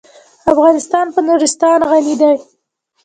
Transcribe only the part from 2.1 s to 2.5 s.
دی.